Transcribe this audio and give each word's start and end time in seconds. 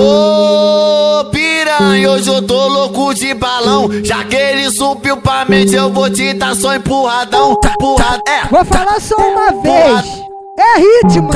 Ô 0.00 1.24
piranha, 1.24 2.12
hoje 2.12 2.30
eu 2.30 2.40
tô 2.40 2.68
louco 2.68 3.12
de 3.12 3.34
balão. 3.34 3.88
Já 4.04 4.22
que 4.22 4.36
ele 4.36 4.70
subiu 4.70 5.16
pra 5.16 5.44
mente, 5.44 5.74
eu 5.74 5.92
vou 5.92 6.08
te 6.08 6.32
dar 6.34 6.54
só 6.54 6.76
empurradão. 6.76 7.56
Empurrado, 7.64 8.22
é. 8.28 8.46
Vou 8.48 8.64
falar 8.64 9.00
só 9.00 9.16
uma 9.16 9.60
vez. 9.60 10.22
É 10.56 10.78
ritmo. 10.78 11.30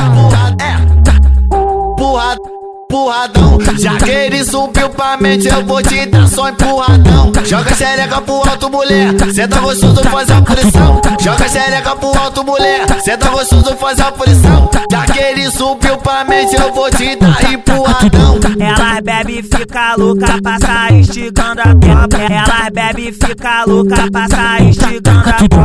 Já 3.78 3.96
que 3.96 4.10
ele 4.10 4.44
subiu 4.44 4.88
pra 4.90 5.16
mente, 5.18 5.46
eu 5.46 5.64
vou 5.66 5.82
te 5.82 6.06
dar 6.06 6.26
só 6.26 6.48
empurradão. 6.48 7.32
Joga 7.44 7.74
xereca 7.74 8.20
pro 8.22 8.48
alto, 8.48 8.70
mulher. 8.70 9.14
Senta 9.34 9.60
gostoso, 9.60 10.02
faz 10.04 10.30
a 10.30 10.40
pressão. 10.40 11.00
Joga 11.20 11.48
xereca 11.48 11.96
pro 11.96 12.18
alto, 12.18 12.44
mulher. 12.44 12.86
Senta 13.04 13.28
gostoso, 13.28 13.76
faz 13.76 14.00
a 14.00 14.12
pressão. 14.12 14.70
Já 14.90 15.04
que 15.04 15.18
ele 15.18 15.50
subiu 15.50 15.98
pra 15.98 16.24
mente, 16.24 16.54
eu 16.54 16.72
vou 16.72 16.90
te 16.90 17.16
dar 17.16 17.52
empurradão. 17.52 18.40
Elas 18.58 19.00
bebe 19.02 19.40
e 19.40 19.42
fica 19.42 19.94
louca, 19.96 20.40
passa 20.42 20.94
estigando 20.94 21.60
a 21.60 21.74
tropa. 21.74 22.16
Elas 22.32 22.68
bebe 22.72 23.08
e 23.08 23.12
fica 23.12 23.64
louca, 23.66 24.10
passa 24.10 24.62
estigando 24.62 25.28
a 25.28 25.32
tropa. 25.32 25.61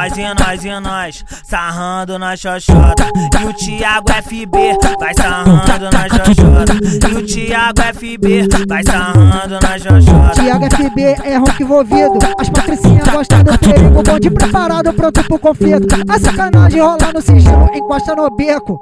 Nós, 0.00 0.16
e 0.16 0.22
nós, 0.22 0.64
e 0.64 0.80
nós, 0.80 1.24
sarrando 1.44 2.18
na 2.18 2.34
xoxota. 2.34 3.04
E 3.38 3.44
o 3.44 3.52
Thiago 3.52 4.10
FB 4.10 4.78
vai 4.98 5.12
sarrando 5.12 5.90
na 5.92 6.08
xoxota. 6.08 7.06
E 7.06 7.14
o 7.16 7.26
Thiago 7.26 7.82
FB 7.98 8.48
vai 8.66 8.82
sarrando 8.82 9.58
na 9.60 9.78
xoxota. 9.78 10.42
Thiago 10.42 10.64
FB 10.74 11.02
é 11.02 11.36
rock 11.36 11.62
envolvido. 11.62 12.18
As 12.38 12.48
patricinhas 12.48 13.06
gostam 13.08 13.44
do 13.44 13.58
perigo. 13.58 14.02
Bonde 14.02 14.30
preparado, 14.30 14.90
pronto 14.94 15.22
pro 15.24 15.38
conflito. 15.38 15.94
A 16.08 16.18
sacanagem 16.18 16.80
rola 16.80 17.12
no 17.12 17.20
sigilo, 17.20 17.68
encosta 17.74 18.14
no 18.14 18.30
beco. 18.30 18.80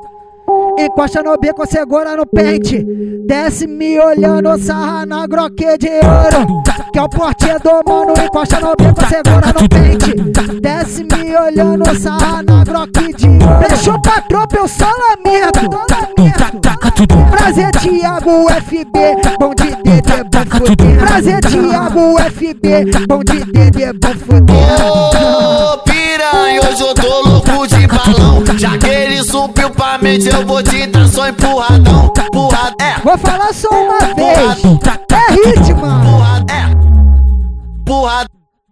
Encosta 0.79 1.21
no 1.21 1.37
bico, 1.37 1.67
segura 1.67 2.17
no 2.17 2.25
pente. 2.27 2.87
Desce 3.27 3.67
me 3.67 3.99
olhando, 3.99 4.57
sarra 4.59 5.05
na 5.05 5.27
groque 5.27 5.77
de 5.79 5.89
ouro. 5.89 6.63
Que 6.93 6.99
é 6.99 7.03
o 7.03 7.09
porte 7.09 7.47
do 7.59 7.83
mano, 7.87 8.15
encosta 8.25 8.61
no 8.61 8.75
bico, 8.77 9.05
segura 9.09 9.49
no 9.49 9.69
pente. 9.69 10.58
Olhando, 11.41 11.85
sarra 12.01 12.43
na 12.43 12.59
ouro. 12.59 12.87
Deixou 13.69 14.01
pra 14.01 14.21
tropa, 14.23 14.57
eu 14.57 14.69
só 14.69 14.87
lamento. 14.87 15.71
Prazer, 17.31 17.71
Thiago 17.71 18.49
FB, 18.51 19.17
bom 19.39 19.55
de 19.55 19.71
DD, 19.77 20.25
bom 20.25 20.67
fuder. 20.67 20.99
Prazer, 21.07 21.41
Thiago 21.41 22.19
FB, 22.19 23.07
bom 23.07 23.23
de 23.25 23.45
DD, 23.45 23.93
bom 23.93 24.15
fuder. 24.15 24.85
Ô 24.85 25.79
piranha, 25.79 26.61
hoje 26.69 26.83
eu 26.83 26.95
tô 26.95 27.21
louco 27.29 27.67
de 27.67 27.87
balão. 27.87 28.45
Já 28.59 28.77
que 28.77 28.87
ele 28.87 29.23
subiu 29.23 29.71
pra 29.71 29.99
mente, 29.99 30.29
eu 30.29 30.45
vou 30.45 30.63
te 30.63 30.87
dar 30.87 31.07
só 31.09 31.29
empurradão. 31.29 32.13
Empurrado, 32.19 32.77
é. 32.81 33.01
Vou 33.05 33.17
falar 33.17 33.55
só 33.55 33.69
uma 33.71 33.99
vez. 34.15 34.65
É 35.11 35.33
ritmo. 35.33 35.98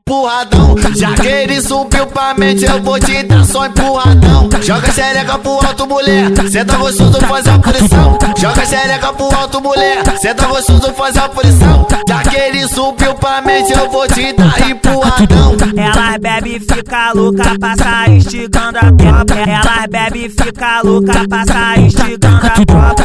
É. 0.09 0.13
Empurradão, 0.13 0.77
já 0.95 1.15
que 1.15 1.27
ele 1.27 1.61
subiu 1.61 2.07
pra 2.07 2.33
mente, 2.33 2.65
eu 2.65 2.81
vou 2.81 2.97
te 2.99 3.25
dar 3.25 3.45
só 3.45 3.67
empurradão. 3.67 4.49
Joga 4.63 4.93
xereca 4.93 5.37
pro 5.37 5.67
alto, 5.67 5.87
mulher, 5.87 6.31
senta 6.49 6.77
gostoso, 6.77 7.21
faz 7.23 7.47
a 7.49 7.59
pressão. 7.59 8.19
Joga 8.37 8.65
xereca 8.65 9.13
pro 9.13 9.35
alto, 9.35 9.61
mulher, 9.61 10.05
senta 10.19 10.47
gostoso, 10.47 10.93
faz 10.95 11.17
a 11.17 11.29
pressão. 11.29 11.87
Já 12.09 12.23
que 12.23 12.37
ele 12.37 12.69
subiu 12.69 13.15
pra 13.17 13.43
mente, 13.43 13.73
eu 13.73 13.91
vou 13.91 14.07
te 14.07 14.33
dar 14.33 14.71
empurradão. 14.71 15.57
Elas 15.77 16.19
bebe 16.21 16.57
e 16.57 16.61
fica 16.61 17.13
louca, 17.13 17.59
passa 17.59 18.11
estigando 18.13 18.79
a 18.79 18.93
tropa. 18.93 19.35
Elas 19.35 19.87
bebe 19.91 20.27
e 20.27 20.31
fica 20.31 20.83
louca, 20.83 21.29
passa 21.29 21.81
estigando 21.81 22.47
a 22.47 22.51
tropa. 22.65 22.96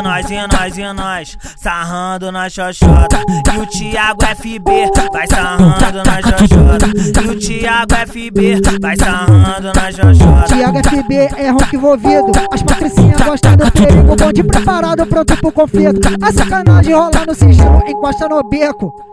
E 0.00 0.02
nós, 0.02 0.30
e 0.30 0.46
nós, 0.46 0.78
e 0.78 0.92
nós, 0.94 1.38
sarrando 1.58 2.32
na 2.32 2.48
xoxota. 2.48 3.22
E 3.54 3.58
o 3.58 3.66
Thiago 3.66 4.24
FB 4.24 4.90
vai 5.12 5.26
sarrando 5.26 6.02
na 6.02 6.22
xoxota. 6.22 6.86
E 7.22 7.28
o 7.28 7.38
Thiago 7.38 7.94
FB 8.08 8.60
vai 8.80 8.96
sarrando 8.96 9.72
na 9.74 9.92
xoxota. 9.92 10.54
Thiago 10.54 10.78
FB 10.78 11.14
é 11.36 11.50
rock 11.50 11.76
envolvido. 11.76 12.32
As 12.50 12.62
patricinhas 12.62 13.20
gostam 13.20 13.56
do 13.56 13.70
perigo. 13.72 14.16
Bonde 14.16 14.42
preparado, 14.42 15.06
pronto 15.06 15.36
pro 15.36 15.52
conflito. 15.52 16.00
A 16.22 16.32
sacanagem 16.32 16.94
rola 16.94 17.26
no 17.26 17.34
sigilo, 17.34 17.82
encosta 17.86 18.26
no 18.26 18.42
beco. 18.48 19.09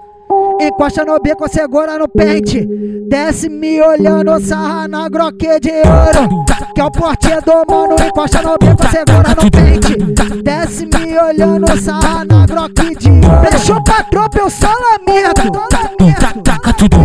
Encosta 0.59 1.05
no 1.05 1.19
bico, 1.19 1.47
segura 1.47 1.97
no 1.97 2.07
pente. 2.07 2.67
Desce 3.07 3.47
me 3.47 3.81
olhando, 3.81 4.39
sarra 4.39 4.87
na 4.87 5.07
groque 5.07 5.59
de 5.59 5.69
ouro. 5.69 6.45
Que 6.73 6.81
é 6.81 6.85
o 6.85 6.91
porte 6.91 7.29
do 7.45 7.63
mano, 7.69 7.95
encosta 8.03 8.41
no 8.41 8.57
bico, 8.57 8.83
segura 8.89 9.35
no 9.35 9.51
pente. 9.51 9.95
Desce 10.43 10.85
me 10.85 11.17
olhando, 11.19 11.79
sarra 11.79 12.25
na 12.25 12.45
groque 12.45 12.95
de 12.95 13.09
ouro. 13.09 13.49
Deixou 13.49 13.83
pra 13.83 14.03
tropa, 14.03 14.39
eu 14.39 14.49
só 14.49 14.67
lamento. 14.67 15.51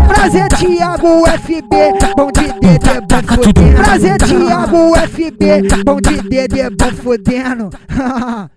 Prazer, 0.09 0.49
Thiago 0.49 1.25
FB, 1.27 1.93
bom 2.17 2.31
de 2.33 2.53
DD, 2.53 3.01
bom 3.09 3.45
fudendo. 3.45 3.83
Prazer, 3.83 4.19
Thiago 4.19 4.95
FB, 4.97 5.85
bom 5.85 6.01
de 6.01 6.23
DD, 6.23 6.71
bom 6.71 6.91
fudendo. 7.03 7.71